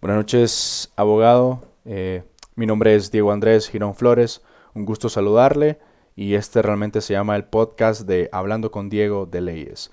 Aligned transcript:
Buenas 0.00 0.18
noches, 0.18 0.92
abogado. 0.94 1.60
Eh, 1.84 2.22
mi 2.54 2.66
nombre 2.66 2.94
es 2.94 3.10
Diego 3.10 3.32
Andrés 3.32 3.68
Girón 3.68 3.96
Flores. 3.96 4.42
Un 4.72 4.84
gusto 4.84 5.08
saludarle 5.08 5.80
y 6.14 6.34
este 6.34 6.62
realmente 6.62 7.00
se 7.00 7.14
llama 7.14 7.34
el 7.34 7.46
podcast 7.46 8.02
de 8.02 8.28
Hablando 8.30 8.70
con 8.70 8.90
Diego 8.90 9.26
de 9.26 9.40
Leyes. 9.40 9.90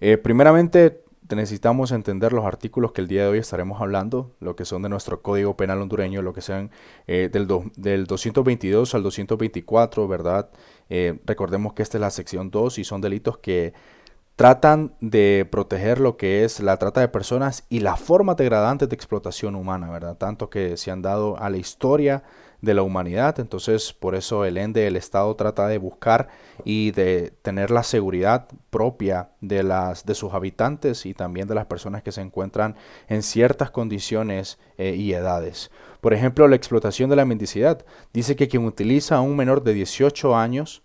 Eh, 0.00 0.16
primeramente, 0.16 1.02
necesitamos 1.28 1.92
entender 1.92 2.32
los 2.32 2.46
artículos 2.46 2.92
que 2.92 3.02
el 3.02 3.08
día 3.08 3.24
de 3.24 3.28
hoy 3.28 3.38
estaremos 3.40 3.82
hablando, 3.82 4.32
lo 4.40 4.56
que 4.56 4.64
son 4.64 4.80
de 4.80 4.88
nuestro 4.88 5.20
Código 5.20 5.54
Penal 5.54 5.82
hondureño, 5.82 6.22
lo 6.22 6.32
que 6.32 6.40
sean 6.40 6.70
eh, 7.06 7.28
del, 7.30 7.46
del 7.76 8.06
222 8.06 8.94
al 8.94 9.02
224, 9.02 10.08
¿verdad? 10.08 10.48
recordemos 11.26 11.74
que 11.74 11.82
esta 11.82 11.98
es 11.98 12.00
la 12.02 12.10
sección 12.10 12.50
2 12.50 12.78
y 12.78 12.84
son 12.84 13.02
delitos 13.02 13.36
que 13.36 13.74
tratan 14.36 14.94
de 15.00 15.46
proteger 15.50 16.00
lo 16.00 16.16
que 16.16 16.44
es 16.44 16.60
la 16.60 16.78
trata 16.78 17.00
de 17.00 17.08
personas 17.08 17.64
y 17.68 17.80
las 17.80 18.00
formas 18.00 18.36
degradantes 18.36 18.88
de 18.88 18.94
explotación 18.94 19.54
humana, 19.54 19.90
¿verdad? 19.90 20.16
Tanto 20.16 20.50
que 20.50 20.76
se 20.76 20.90
han 20.90 21.02
dado 21.02 21.38
a 21.38 21.50
la 21.50 21.58
historia 21.58 22.22
de 22.62 22.74
la 22.74 22.82
humanidad. 22.82 23.38
Entonces, 23.40 23.92
por 23.92 24.14
eso 24.14 24.44
el 24.44 24.56
ende 24.56 24.82
del 24.82 24.96
Estado 24.96 25.34
trata 25.36 25.66
de 25.66 25.78
buscar 25.78 26.28
y 26.64 26.92
de 26.92 27.34
tener 27.42 27.70
la 27.70 27.82
seguridad 27.82 28.48
propia 28.70 29.30
de, 29.40 29.62
las, 29.62 30.06
de 30.06 30.14
sus 30.14 30.32
habitantes 30.32 31.04
y 31.04 31.12
también 31.12 31.48
de 31.48 31.56
las 31.56 31.66
personas 31.66 32.02
que 32.02 32.12
se 32.12 32.22
encuentran 32.22 32.76
en 33.08 33.22
ciertas 33.22 33.70
condiciones 33.70 34.58
eh, 34.78 34.94
y 34.96 35.12
edades. 35.12 35.70
Por 36.00 36.14
ejemplo, 36.14 36.48
la 36.48 36.56
explotación 36.56 37.10
de 37.10 37.16
la 37.16 37.24
mendicidad. 37.24 37.84
Dice 38.12 38.36
que 38.36 38.48
quien 38.48 38.64
utiliza 38.64 39.16
a 39.16 39.20
un 39.20 39.36
menor 39.36 39.62
de 39.62 39.74
18 39.74 40.36
años 40.36 40.82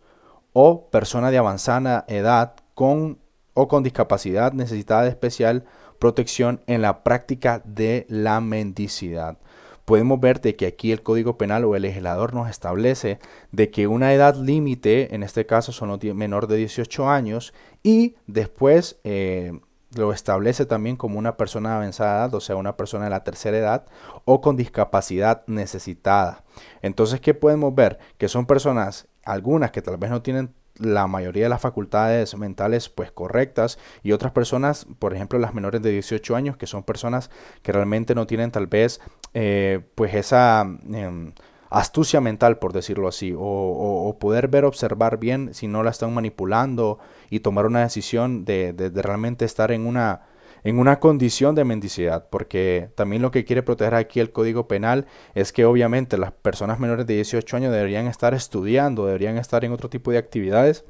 o 0.52 0.89
persona 0.89 1.31
de 1.31 1.38
avanzada 1.38 2.05
edad 2.08 2.55
con 2.73 3.20
o 3.57 3.67
con 3.67 3.81
discapacidad 3.81 4.53
necesitada 4.53 5.02
de 5.02 5.09
especial 5.09 5.66
protección 5.97 6.61
en 6.67 6.84
la 6.84 7.03
práctica 7.03 7.63
de 7.66 8.05
la 8.07 8.39
mendicidad. 8.39 9.39
Podemos 9.83 10.20
ver 10.20 10.41
de 10.41 10.55
que 10.55 10.67
aquí 10.67 10.91
el 10.91 11.02
Código 11.02 11.39
Penal 11.39 11.66
o 11.66 11.75
el 11.75 11.81
legislador 11.81 12.36
nos 12.36 12.52
establece 12.52 13.17
de 13.52 13.72
que 13.72 13.88
una 13.88 14.14
edad 14.14 14.36
límite, 14.36 15.16
en 15.16 15.23
este 15.23 15.47
caso 15.47 15.72
son 15.72 15.89
los 15.89 16.03
menor 16.03 16.45
de 16.45 16.58
18 16.58 17.09
años, 17.09 17.52
y 17.81 18.16
después 18.27 18.99
eh, 19.03 19.59
lo 19.95 20.14
establece 20.14 20.67
también 20.67 20.95
como 20.95 21.17
una 21.17 21.36
persona 21.36 21.69
de 21.69 21.75
avanzada 21.77 22.25
edad, 22.25 22.36
o 22.36 22.42
sea, 22.42 22.58
una 22.58 22.77
persona 22.77 23.05
de 23.05 23.09
la 23.09 23.23
tercera 23.23 23.58
edad 23.58 23.86
o 24.23 24.39
con 24.39 24.55
discapacidad 24.55 25.44
necesitada. 25.47 26.44
Entonces, 26.83 27.21
¿qué 27.21 27.33
podemos 27.33 27.73
ver? 27.73 27.97
Que 28.19 28.27
son 28.27 28.45
personas, 28.45 29.08
algunas 29.23 29.71
que 29.71 29.81
tal 29.81 29.97
vez 29.97 30.11
no 30.11 30.21
tienen 30.21 30.53
la 30.80 31.08
mayoría 31.08 31.44
de 31.44 31.50
las 31.50 31.61
facultades 31.61 32.38
mentales 32.38 32.89
pues 32.89 33.11
correctas 33.11 33.80
y 34.03 34.11
otras 34.11 34.31
personas, 34.31 34.86
por 35.00 35.14
ejemplo 35.14 35.39
las 35.39 35.53
menores 35.53 35.81
de 35.81 35.92
18 35.92 36.36
años, 36.36 36.58
que 36.58 36.67
son 36.67 36.83
personas 36.83 37.30
que 37.61 37.72
realmente 37.72 38.16
no 38.16 38.28
tienen 38.28 38.52
tal 38.52 38.67
vez 38.67 39.00
eh, 39.33 39.81
pues 39.95 40.14
esa 40.14 40.61
em, 40.61 41.33
astucia 41.70 42.22
mental, 42.22 42.59
por 42.59 42.73
decirlo 42.73 43.08
así, 43.08 43.33
o, 43.38 44.17
poder 44.20 44.48
ver, 44.48 44.66
observar 44.66 45.17
bien 45.17 45.53
si 45.53 45.67
no 45.67 45.83
la 45.83 45.92
están 45.92 46.14
manipulando 46.14 47.00
y 47.30 47.42
tomar 47.42 47.66
una 47.66 47.81
decisión 47.81 48.45
de 48.45 48.73
realmente 48.95 49.45
estar 49.45 49.72
en 49.72 49.86
una 49.86 50.22
en 50.63 50.80
una 50.80 51.00
condición 51.00 51.55
de 51.55 51.66
mendicidad, 51.66 52.27
porque 52.30 52.89
también 52.95 53.22
lo 53.22 53.31
que 53.31 53.45
quiere 53.45 53.63
proteger 53.63 53.95
aquí 53.95 54.19
el 54.19 54.31
Código 54.31 54.67
Penal 54.67 55.05
es 55.36 55.52
que 55.52 55.66
obviamente 55.66 56.17
las 56.17 56.31
personas 56.31 56.80
menores 56.80 57.08
de 57.08 57.16
18 57.16 57.58
años 57.58 57.72
deberían 57.72 58.08
estar 58.08 58.33
estudiando, 58.33 59.05
deberían 59.05 59.38
estar 59.38 59.64
en 59.66 59.72
otro 59.72 59.89
tipo 59.89 60.11
de 60.11 60.17
actividades 60.17 60.86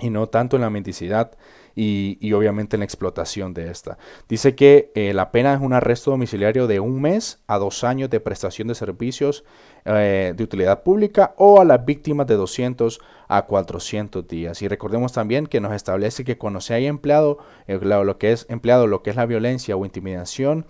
y 0.00 0.10
no 0.10 0.28
tanto 0.28 0.56
en 0.56 0.62
la 0.62 0.70
mendicidad 0.70 1.32
y, 1.78 2.32
obviamente 2.32 2.76
en 2.76 2.80
la 2.80 2.84
explotación 2.84 3.52
de 3.52 3.70
esta. 3.70 3.98
Dice 4.28 4.54
que 4.54 4.90
eh, 4.94 5.12
la 5.12 5.30
pena 5.30 5.52
es 5.52 5.60
un 5.60 5.74
arresto 5.74 6.10
domiciliario 6.10 6.66
de 6.66 6.80
un 6.80 7.02
mes 7.02 7.42
a 7.46 7.58
dos 7.58 7.84
años 7.84 8.08
de 8.08 8.18
prestación 8.18 8.66
de 8.68 8.74
servicios 8.74 9.44
eh, 9.84 10.32
de 10.34 10.42
utilidad 10.42 10.82
pública 10.82 11.34
o 11.36 11.60
a 11.60 11.66
las 11.66 11.84
víctimas 11.84 12.26
de 12.26 12.36
200 12.36 12.98
a 13.28 13.42
400 13.42 14.26
días. 14.26 14.62
Y 14.62 14.68
recordemos 14.68 15.12
también 15.12 15.46
que 15.46 15.60
nos 15.60 15.74
establece 15.74 16.24
que 16.24 16.38
cuando 16.38 16.62
se 16.62 16.72
haya 16.72 16.88
empleado 16.88 17.38
eh, 17.66 17.78
lo 17.78 18.16
que 18.16 18.32
es 18.32 18.46
empleado 18.48 18.86
lo 18.86 19.02
que 19.02 19.10
es 19.10 19.16
la 19.16 19.26
violencia 19.26 19.76
o 19.76 19.84
intimidación 19.84 20.66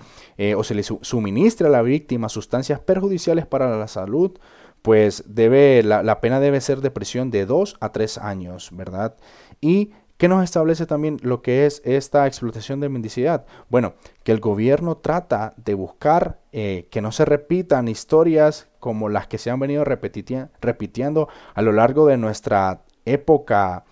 o 0.57 0.65
se 0.65 0.75
le 0.75 0.83
suministra 0.83 1.69
a 1.69 1.71
la 1.71 1.83
víctima 1.83 2.29
sustancias 2.29 2.81
perjudiciales 2.81 3.47
para 3.47 3.79
la 3.79 3.89
salud, 3.89 4.39
pues 4.83 5.25
debe, 5.27 5.83
la, 5.83 6.03
la, 6.03 6.21
pena 6.21 6.41
debe 6.41 6.61
ser 6.61 6.81
de 6.81 6.91
prisión 6.91 7.31
de 7.31 7.47
2 7.47 7.77
a 7.81 7.93
3 7.93 8.19
años, 8.19 8.71
¿verdad? 8.73 9.17
Y 9.61 9.93
¿Qué 10.17 10.29
nos 10.29 10.43
establece 10.43 10.87
también 10.87 11.19
lo 11.23 11.43
que 11.43 11.67
es 11.67 11.83
esta 11.85 12.27
explotación 12.27 12.81
de 12.81 12.89
mendicidad? 12.89 13.45
Bueno, 13.69 13.95
que 14.25 14.33
el 14.33 14.41
gobierno 14.41 14.97
trata 14.97 15.53
de 15.59 15.75
buscar 15.75 16.41
eh, 16.53 16.89
que 16.91 17.03
no 17.03 17.13
se 17.13 17.27
repitan 17.27 17.87
historias 17.87 18.69
como 18.81 19.11
las 19.11 19.27
que 19.27 19.37
se 19.37 19.51
han 19.51 19.61
venido 19.61 19.85
repitiendo 19.85 21.29
a 21.55 21.61
lo 21.61 21.73
largo 21.73 22.07
de 22.07 22.17
nuestra 22.17 22.85
época, 23.05 23.85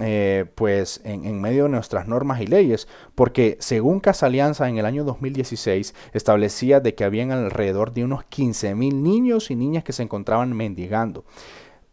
eh, 0.00 0.44
pues 0.54 1.00
en, 1.04 1.40
medio 1.40 1.62
de 1.62 1.70
nuestras 1.70 2.06
normas 2.06 2.42
y 2.42 2.46
leyes, 2.46 2.86
porque 3.14 3.56
según 3.58 4.00
Casa 4.00 4.26
Alianza 4.26 4.68
en 4.68 4.76
el 4.76 4.84
año 4.84 5.04
2016 5.04 5.94
establecía 6.12 6.80
de 6.80 6.94
que 6.94 7.04
habían 7.04 7.30
alrededor 7.30 7.94
de 7.94 8.04
unos 8.04 8.24
15 8.24 8.74
mil 8.74 9.02
niños 9.02 9.50
y 9.50 9.56
niñas 9.56 9.82
que 9.82 9.94
se 9.94 10.02
encontraban 10.02 10.54
mendigando. 10.54 11.24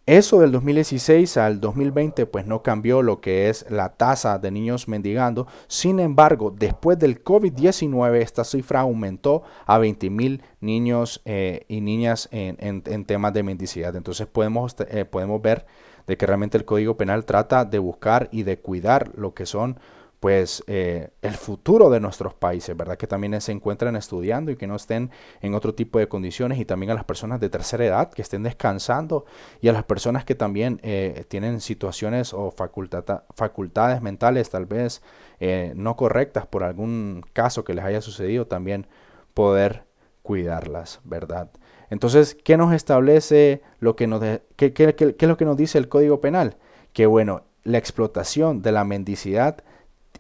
Eso 0.08 0.40
del 0.40 0.54
2016 0.54 1.36
al 1.36 1.60
2020 1.60 2.28
pues 2.28 2.48
no 2.48 2.64
cambió 2.64 3.02
lo 3.02 3.20
que 3.20 3.50
es 3.50 3.70
la 3.70 3.90
tasa 3.90 4.40
de 4.40 4.52
niños 4.52 4.88
mendigando. 4.88 5.48
Sin 5.68 6.00
embargo, 6.00 6.50
después 6.50 6.98
del 6.98 7.22
COVID-19 7.26 8.16
esta 8.22 8.46
cifra 8.46 8.80
aumentó 8.80 9.44
a 9.66 9.78
20 9.78 10.10
mil 10.10 10.44
niños 10.62 11.22
eh, 11.26 11.66
y 11.68 11.82
niñas 11.82 12.30
en, 12.32 13.04
temas 13.04 13.34
de 13.34 13.44
mendicidad. 13.44 13.98
Entonces 13.98 14.28
podemos, 14.28 14.78
eh, 14.88 15.04
podemos 15.04 15.42
ver 15.42 15.66
de 16.08 16.16
que 16.16 16.26
realmente 16.26 16.58
el 16.58 16.64
Código 16.64 16.96
Penal 16.96 17.26
trata 17.26 17.66
de 17.66 17.80
buscar 17.80 18.30
y 18.32 18.44
de 18.44 18.60
cuidar 18.60 19.12
lo 19.14 19.34
que 19.34 19.46
son 19.46 19.78
pues 20.20 20.64
eh, 20.66 21.10
el 21.22 21.36
futuro 21.36 21.90
de 21.90 22.00
nuestros 22.00 22.34
países, 22.34 22.76
¿verdad? 22.76 22.98
Que 22.98 23.06
también 23.06 23.40
se 23.40 23.52
encuentran 23.52 23.96
estudiando 23.96 24.52
y 24.52 24.56
que 24.56 24.66
no 24.66 24.76
estén 24.76 25.12
en 25.42 25.54
otro 25.54 25.76
tipo 25.76 26.00
de 26.00 26.08
condiciones 26.08 26.60
y 26.60 26.66
también 26.66 26.92
a 26.92 26.96
las 26.96 27.04
personas 27.04 27.40
de 27.40 27.50
tercera 27.50 27.86
edad 27.86 28.12
que 28.12 28.24
estén 28.24 28.42
descansando 28.42 29.26
y 29.62 29.68
a 29.68 29.74
las 29.74 29.84
personas 29.84 30.26
que 30.26 30.34
también 30.34 30.80
eh, 30.82 31.26
tienen 31.28 31.62
situaciones 31.62 32.34
o 32.34 32.52
facultades 32.52 34.02
mentales 34.02 34.50
tal 34.50 34.66
vez 34.66 35.04
eh, 35.40 35.74
no 35.76 35.96
correctas 35.96 36.48
por 36.48 36.64
algún 36.64 37.24
caso 37.34 37.64
que 37.64 37.76
les 37.76 37.86
haya 37.86 38.02
sucedido, 38.02 38.48
también 38.48 38.88
poder 39.36 39.86
cuidarlas, 40.24 41.00
¿verdad? 41.04 41.52
Entonces, 41.92 42.36
¿qué 42.44 42.58
nos 42.58 42.74
establece 42.74 43.62
lo 43.80 43.96
que 43.96 44.08
nos 44.08 44.22
qué, 44.56 44.74
qué 44.74 44.96
es 44.98 45.28
lo 45.28 45.38
que 45.38 45.46
nos 45.46 45.58
dice 45.58 45.78
el 45.78 45.90
Código 45.90 46.22
Penal? 46.22 46.58
Que 46.92 47.06
bueno, 47.06 47.44
la 47.64 47.78
explotación 47.78 48.62
de 48.62 48.72
la 48.72 48.84
mendicidad 48.84 49.64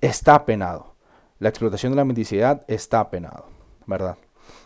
está 0.01 0.45
penado. 0.45 0.95
La 1.39 1.49
explotación 1.49 1.91
de 1.91 1.97
la 1.97 2.05
mendicidad 2.05 2.63
está 2.67 3.09
penado, 3.09 3.45
¿verdad? 3.85 4.17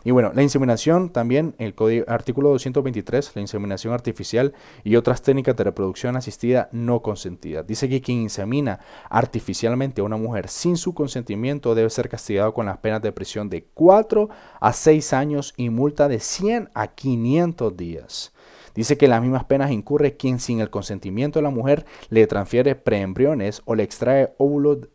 Y 0.03 0.11
bueno, 0.11 0.31
la 0.33 0.41
inseminación 0.41 1.09
también, 1.09 1.53
el 1.59 1.75
código, 1.75 2.05
artículo 2.07 2.49
223, 2.49 3.35
la 3.35 3.41
inseminación 3.41 3.93
artificial 3.93 4.53
y 4.83 4.95
otras 4.95 5.21
técnicas 5.21 5.55
de 5.55 5.63
reproducción 5.63 6.15
asistida 6.15 6.69
no 6.71 7.01
consentida. 7.01 7.61
Dice 7.61 7.87
que 7.87 8.01
quien 8.01 8.21
insemina 8.21 8.79
artificialmente 9.09 10.01
a 10.01 10.03
una 10.03 10.17
mujer 10.17 10.49
sin 10.49 10.77
su 10.77 10.93
consentimiento 10.93 11.75
debe 11.75 11.89
ser 11.89 12.09
castigado 12.09 12.53
con 12.53 12.65
las 12.65 12.79
penas 12.79 13.01
de 13.01 13.11
prisión 13.11 13.49
de 13.49 13.65
4 13.73 14.29
a 14.59 14.73
6 14.73 15.13
años 15.13 15.53
y 15.55 15.69
multa 15.69 16.07
de 16.07 16.19
100 16.19 16.69
a 16.73 16.87
500 16.87 17.77
días. 17.77 18.33
Dice 18.73 18.97
que 18.97 19.07
las 19.07 19.21
mismas 19.21 19.43
penas 19.43 19.69
incurre 19.71 20.15
quien 20.15 20.39
sin 20.39 20.61
el 20.61 20.69
consentimiento 20.69 21.39
de 21.39 21.43
la 21.43 21.49
mujer 21.49 21.85
le 22.09 22.25
transfiere 22.25 22.75
preembriones 22.75 23.61
o 23.65 23.75
le 23.75 23.83
extrae 23.83 24.33
óvulos 24.37 24.87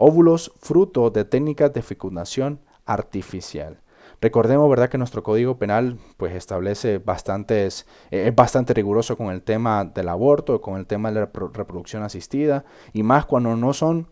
óvulos 0.00 0.52
fruto 0.58 1.10
de 1.10 1.24
técnicas 1.24 1.72
de 1.72 1.82
fecundación 1.82 2.60
artificial. 2.86 3.80
Recordemos, 4.20 4.68
¿verdad?, 4.68 4.88
que 4.88 4.98
nuestro 4.98 5.22
Código 5.22 5.58
Penal 5.58 5.98
pues 6.16 6.34
establece 6.34 6.98
bastantes, 6.98 7.86
eh, 8.10 8.24
es 8.28 8.34
bastante 8.34 8.74
riguroso 8.74 9.16
con 9.16 9.28
el 9.28 9.42
tema 9.42 9.84
del 9.84 10.08
aborto, 10.08 10.60
con 10.60 10.76
el 10.76 10.86
tema 10.86 11.10
de 11.10 11.20
la 11.20 11.26
reproducción 11.26 12.02
asistida, 12.02 12.64
y 12.92 13.02
más 13.02 13.26
cuando 13.26 13.56
no 13.56 13.72
son 13.72 14.08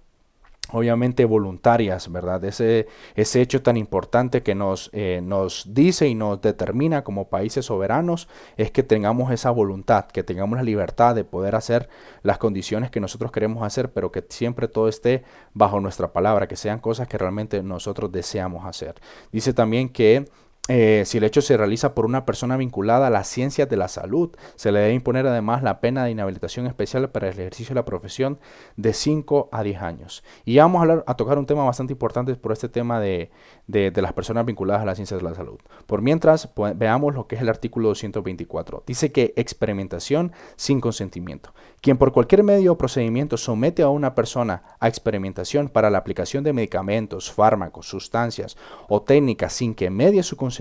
obviamente 0.73 1.25
voluntarias, 1.25 2.11
¿verdad? 2.11 2.44
Ese, 2.44 2.87
ese 3.15 3.41
hecho 3.41 3.62
tan 3.62 3.76
importante 3.76 4.43
que 4.43 4.55
nos, 4.55 4.91
eh, 4.93 5.20
nos 5.23 5.73
dice 5.73 6.09
y 6.09 6.15
nos 6.15 6.41
determina 6.41 7.05
como 7.05 7.29
países 7.29 7.67
soberanos 7.67 8.29
es 8.56 8.70
que 8.70 8.82
tengamos 8.82 9.32
esa 9.32 9.50
voluntad, 9.50 10.06
que 10.06 10.23
tengamos 10.23 10.56
la 10.59 10.62
libertad 10.62 11.15
de 11.15 11.25
poder 11.25 11.55
hacer 11.55 11.88
las 12.23 12.38
condiciones 12.38 12.91
que 12.91 13.00
nosotros 13.00 13.32
queremos 13.32 13.62
hacer, 13.62 13.93
pero 13.93 14.12
que 14.12 14.25
siempre 14.29 14.69
todo 14.69 14.88
esté 14.88 15.25
bajo 15.55 15.81
nuestra 15.81 16.12
palabra, 16.12 16.49
que 16.49 16.56
sean 16.56 16.81
cosas 16.81 17.09
que 17.09 17.19
realmente 17.19 17.62
nosotros 17.62 18.12
deseamos 18.12 18.67
hacer. 18.67 18.97
Dice 19.32 19.53
también 19.55 19.88
que 19.88 20.29
eh, 20.70 21.05
si 21.06 21.17
el 21.17 21.25
hecho 21.25 21.41
se 21.41 21.56
realiza 21.56 21.94
por 21.94 22.05
una 22.05 22.26
persona 22.26 22.59
vinculada 22.59 23.06
a 23.06 23.11
las 23.11 23.26
ciencias 23.26 23.70
de 23.70 23.79
la 23.79 23.88
salud, 23.88 24.37
se 24.55 24.70
le 24.70 24.81
debe 24.81 24.93
imponer 24.93 25.26
además 25.26 25.62
la 25.62 25.81
pena 25.81 26.05
de 26.05 26.11
inhabilitación 26.11 26.67
especial 26.67 27.09
para 27.09 27.29
el 27.29 27.41
ejercicio 27.41 27.73
de 27.73 27.81
la 27.81 27.87
profesión 27.87 28.38
de 28.76 28.93
5 28.93 29.49
a 29.50 29.62
10 29.62 29.81
años. 29.81 30.23
Y 30.44 30.59
vamos 30.59 30.87
a, 31.06 31.15
tocar 31.15 31.38
un 31.38 31.47
tema 31.47 31.65
bastante 31.65 31.94
importante 31.94 32.35
por 32.35 32.53
este 32.53 32.69
tema 32.69 33.00
de, 33.00 33.31
las 33.67 34.12
personas 34.12 34.44
vinculadas 34.44 34.82
a 34.82 34.85
las 34.85 34.99
ciencias 34.99 35.19
de 35.20 35.26
la 35.26 35.35
salud. 35.35 35.59
Por 35.87 36.03
mientras, 36.03 36.50
veamos 36.76 37.15
lo 37.15 37.26
que 37.26 37.37
es 37.37 37.43
el 37.43 37.49
artículo 37.49 37.88
224. 37.88 38.85
Dice 38.87 39.11
que 39.11 39.32
experimentación 39.37 40.32
sin 40.56 40.82
consentimiento. 40.82 41.55
Quien 41.81 41.97
por 41.97 42.12
cualquier 42.12 42.43
medio 42.43 42.73
o 42.73 42.79
procedimiento 42.79 43.38
somete 43.38 43.82
a 43.82 43.88
una 43.88 44.15
persona 44.15 44.65
a 44.81 44.88
experimentación 44.88 45.70
para 45.70 45.88
la 45.88 45.99
aplicación 45.99 46.44
de 46.44 46.53
medicamentos, 46.53 47.32
fármacos, 47.32 47.88
sustancias 47.88 48.59
o 48.88 49.00
técnicas 49.00 49.55
sin 49.55 49.75
que 49.75 49.88
medie 49.88 50.23
su 50.23 50.37
consentimiento 50.37 50.57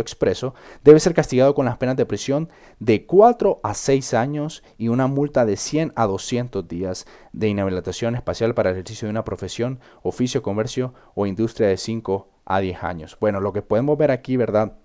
expreso, 0.00 0.54
debe 0.84 1.00
ser 1.00 1.14
castigado 1.14 1.54
con 1.54 1.66
las 1.66 1.76
penas 1.76 1.96
de 1.96 2.06
prisión 2.06 2.48
de 2.78 3.06
4 3.06 3.60
a 3.62 3.74
6 3.74 4.14
años 4.14 4.62
y 4.78 4.88
una 4.88 5.06
multa 5.06 5.44
de 5.44 5.56
100 5.56 5.92
a 5.96 6.06
200 6.06 6.66
días 6.66 7.06
de 7.32 7.48
inhabilitación 7.48 8.14
espacial 8.14 8.54
para 8.54 8.70
el 8.70 8.76
ejercicio 8.76 9.06
de 9.06 9.10
una 9.10 9.24
profesión, 9.24 9.80
oficio, 10.02 10.42
comercio 10.42 10.94
o 11.14 11.26
industria 11.26 11.68
de 11.68 11.76
5 11.76 12.28
a 12.44 12.60
10 12.60 12.82
años. 12.82 13.16
Bueno, 13.20 13.40
lo 13.40 13.52
que 13.52 13.62
podemos 13.62 13.98
ver 13.98 14.10
aquí, 14.10 14.36
¿verdad? 14.36 14.78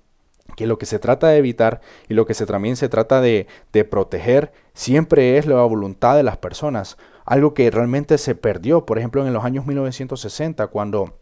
que 0.55 0.67
lo 0.67 0.77
que 0.77 0.85
se 0.85 0.99
trata 0.99 1.27
de 1.27 1.37
evitar 1.37 1.81
y 2.07 2.13
lo 2.13 2.25
que 2.25 2.33
se, 2.33 2.45
también 2.45 2.75
se 2.75 2.89
trata 2.89 3.21
de, 3.21 3.47
proteger 3.89 4.51
siempre 4.73 5.37
es 5.37 5.45
la 5.45 5.61
voluntad 5.63 6.15
de 6.15 6.23
las 6.23 6.37
personas. 6.37 6.97
Algo 7.25 7.53
que 7.53 7.69
realmente 7.71 8.17
se 8.17 8.35
perdió, 8.35 8.85
por 8.85 8.97
ejemplo, 8.97 9.25
en 9.25 9.33
los 9.33 9.45
años 9.45 9.65
1960, 9.65 10.67
cuando 10.67 11.20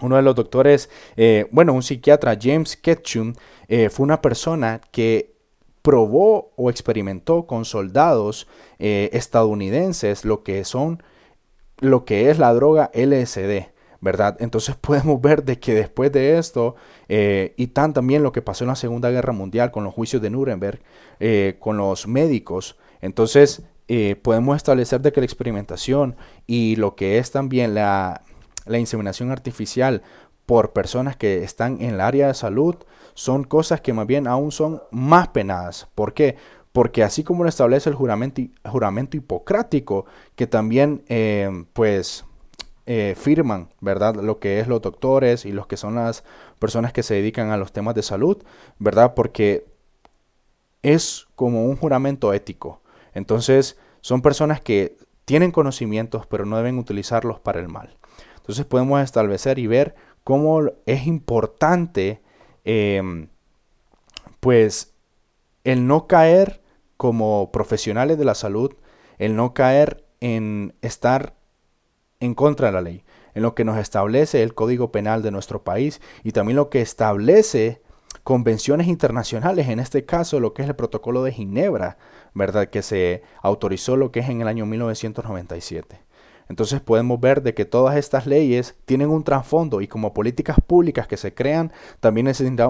uno 0.00 0.16
de 0.16 0.22
los 0.22 0.34
doctores, 0.34 0.90
eh, 1.16 1.46
bueno, 1.50 1.72
un 1.72 1.82
psiquiatra, 1.82 2.36
James 2.40 2.76
Ketchum, 2.76 3.34
eh, 3.68 3.88
fue 3.88 4.04
una 4.04 4.20
persona 4.20 4.80
que 4.90 5.34
probó 5.82 6.52
o 6.56 6.68
experimentó 6.70 7.46
con 7.46 7.64
soldados 7.64 8.48
eh, 8.78 9.10
estadounidenses 9.12 10.24
lo 10.24 10.42
que 10.42 10.64
son, 10.64 11.02
lo 11.78 12.04
que 12.04 12.30
es 12.30 12.38
la 12.38 12.52
droga 12.52 12.90
LSD. 12.94 13.74
¿verdad? 13.98 14.36
Entonces 14.40 14.76
podemos 14.80 15.20
ver 15.20 15.42
de 15.44 15.58
que 15.58 15.74
después 15.74 16.12
de 16.12 16.38
esto, 16.38 16.76
y 17.08 17.66
tan 17.68 17.92
también 17.92 18.22
lo 18.22 18.30
que 18.30 18.42
pasó 18.42 18.64
en 18.64 18.68
la 18.68 18.76
Segunda 18.76 19.10
Guerra 19.10 19.32
Mundial 19.32 19.70
con 19.70 19.84
los 19.84 19.94
juicios 19.94 20.20
de 20.20 20.30
Nuremberg, 20.30 20.80
con 21.58 21.78
los 21.78 22.06
médicos, 22.06 22.76
entonces 23.00 23.62
podemos 24.22 24.56
establecer 24.56 25.00
de 25.00 25.12
que 25.12 25.20
la 25.20 25.24
experimentación 25.24 26.14
y 26.46 26.76
lo 26.76 26.94
que 26.94 27.18
es 27.18 27.30
también 27.30 27.74
la, 27.74 28.22
la 28.66 28.78
inseminación 28.78 29.30
artificial 29.30 30.02
por 30.44 30.72
personas 30.72 31.16
que 31.16 31.42
están 31.42 31.80
en 31.80 31.94
el 31.94 32.00
área 32.00 32.28
de 32.28 32.34
salud 32.34 32.76
son 33.14 33.44
cosas 33.44 33.80
que 33.80 33.92
más 33.92 34.06
bien 34.06 34.26
aún 34.26 34.52
son 34.52 34.82
más 34.90 35.28
penadas. 35.28 35.88
¿Por 35.94 36.14
qué? 36.14 36.36
Porque 36.72 37.02
así 37.02 37.24
como 37.24 37.42
lo 37.42 37.48
establece 37.48 37.88
el 37.88 37.96
juramento, 37.96 38.42
juramento 38.64 39.16
hipocrático, 39.16 40.06
que 40.34 40.46
también 40.46 41.02
pues 41.72 42.24
eh, 42.88 43.16
firman, 43.16 43.70
¿verdad? 43.80 44.14
Lo 44.14 44.38
que 44.38 44.60
es 44.60 44.68
los 44.68 44.80
doctores 44.80 45.44
y 45.44 45.50
los 45.50 45.66
que 45.66 45.76
son 45.76 45.96
las 45.96 46.22
personas 46.60 46.92
que 46.92 47.02
se 47.02 47.14
dedican 47.14 47.50
a 47.50 47.56
los 47.56 47.72
temas 47.72 47.96
de 47.96 48.02
salud, 48.02 48.44
¿verdad? 48.78 49.14
Porque 49.14 49.66
es 50.82 51.26
como 51.34 51.64
un 51.64 51.76
juramento 51.76 52.32
ético. 52.32 52.82
Entonces, 53.12 53.76
son 54.02 54.22
personas 54.22 54.60
que 54.60 54.96
tienen 55.24 55.50
conocimientos, 55.50 56.26
pero 56.26 56.46
no 56.46 56.56
deben 56.58 56.78
utilizarlos 56.78 57.40
para 57.40 57.58
el 57.58 57.68
mal. 57.68 57.96
Entonces, 58.46 58.64
podemos 58.64 59.02
establecer 59.02 59.58
y 59.58 59.66
ver 59.66 59.96
cómo 60.22 60.62
es 60.86 61.06
importante, 61.06 62.22
em, 62.64 63.28
pues, 64.40 64.94
el 65.64 65.86
no 65.86 66.06
caer 66.06 66.62
como 66.96 67.50
profesionales 67.50 68.18
de 68.18 68.24
la 68.24 68.36
salud, 68.36 68.74
el 69.18 69.34
no 69.34 69.52
caer 69.52 70.04
en 70.20 70.74
estar 70.80 71.34
en 72.20 72.34
contra 72.34 72.68
de 72.68 72.72
la 72.72 72.80
ley, 72.80 73.04
en 73.34 73.42
lo 73.42 73.54
que 73.54 73.64
nos 73.64 73.78
establece 73.78 74.42
el 74.42 74.54
Código 74.54 74.92
Penal 74.92 75.22
de 75.22 75.30
nuestro 75.30 75.64
país 75.64 76.00
y 76.22 76.32
también 76.32 76.56
lo 76.56 76.70
que 76.70 76.80
establece 76.80 77.82
convenciones 78.22 78.86
internacionales, 78.86 79.68
en 79.68 79.78
este 79.78 80.04
caso 80.04 80.40
lo 80.40 80.54
que 80.54 80.62
es 80.62 80.68
el 80.68 80.76
Protocolo 80.76 81.22
de 81.22 81.32
Ginebra, 81.32 81.98
¿verdad? 82.34 82.68
Que 82.68 82.82
se 82.82 83.22
autorizó 83.42 83.96
lo 83.96 84.10
que 84.10 84.20
es 84.20 84.28
en 84.28 84.40
el 84.40 84.48
año 84.48 84.66
1997. 84.66 86.05
Entonces 86.48 86.80
podemos 86.80 87.20
ver 87.20 87.42
de 87.42 87.54
que 87.54 87.64
todas 87.64 87.96
estas 87.96 88.26
leyes 88.26 88.76
tienen 88.84 89.10
un 89.10 89.24
trasfondo 89.24 89.80
y 89.80 89.88
como 89.88 90.14
políticas 90.14 90.56
públicas 90.64 91.06
que 91.06 91.16
se 91.16 91.34
crean, 91.34 91.72
también 92.00 92.26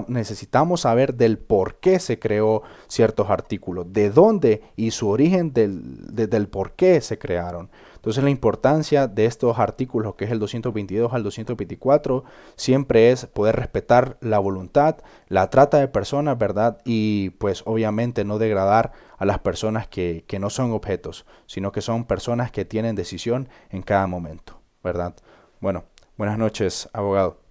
necesitamos 0.07 0.81
saber 0.81 1.13
del 1.13 1.37
por 1.37 1.75
qué 1.75 1.99
se 1.99 2.17
creó 2.17 2.63
ciertos 2.87 3.29
artículos, 3.29 3.91
de 3.93 4.09
dónde 4.09 4.63
y 4.75 4.91
su 4.91 5.09
origen 5.09 5.53
del, 5.53 5.81
del 6.15 6.47
por 6.47 6.71
qué 6.71 7.01
se 7.01 7.19
crearon. 7.19 7.69
Entonces 7.97 8.23
la 8.23 8.29
importancia 8.29 9.07
de 9.07 9.25
estos 9.25 9.59
artículos, 9.59 10.15
que 10.15 10.25
es 10.25 10.31
el 10.31 10.39
222 10.39 11.13
al 11.13 11.23
224, 11.23 12.23
siempre 12.55 13.11
es 13.11 13.25
poder 13.25 13.55
respetar 13.55 14.17
la 14.21 14.39
voluntad, 14.39 14.97
la 15.27 15.49
trata 15.49 15.77
de 15.77 15.87
personas, 15.87 16.37
¿verdad? 16.37 16.79
Y 16.85 17.31
pues 17.31 17.63
obviamente 17.65 18.23
no 18.23 18.37
degradar 18.39 18.93
a 19.17 19.25
las 19.25 19.39
personas 19.39 19.87
que, 19.87 20.23
que 20.27 20.39
no 20.39 20.49
son 20.49 20.71
objetos, 20.71 21.25
sino 21.45 21.71
que 21.71 21.81
son 21.81 22.05
personas 22.05 22.51
que 22.51 22.65
tienen 22.65 22.95
decisión 22.95 23.49
en 23.69 23.81
cada 23.81 24.07
momento, 24.07 24.61
¿verdad? 24.83 25.15
Bueno, 25.59 25.83
buenas 26.17 26.37
noches, 26.37 26.89
abogado. 26.93 27.46